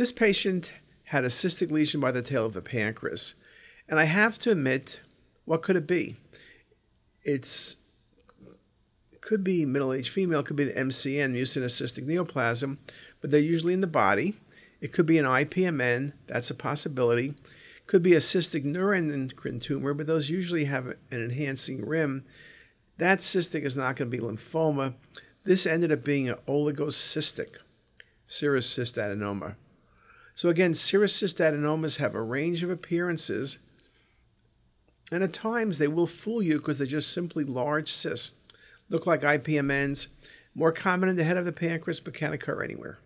[0.00, 0.72] This patient
[1.04, 3.34] had a cystic lesion by the tail of the pancreas,
[3.86, 5.02] and I have to admit,
[5.44, 6.16] what could it be?
[7.22, 7.76] It's
[9.12, 12.78] it could be middle-aged female, could be the MCN, mucinous cystic neoplasm,
[13.20, 14.38] but they're usually in the body.
[14.80, 17.34] It could be an IPMN, that's a possibility.
[17.86, 22.24] Could be a cystic neuroendocrine tumor, but those usually have an enhancing rim.
[22.96, 24.94] That cystic is not going to be lymphoma.
[25.44, 27.56] This ended up being an oligocystic
[28.24, 29.56] serous cystadenoma.
[30.40, 33.58] So again, serous cystadenomas have a range of appearances,
[35.12, 38.36] and at times they will fool you because they're just simply large cysts.
[38.88, 40.08] Look like IPMNs,
[40.54, 43.00] more common in the head of the pancreas, but can occur anywhere.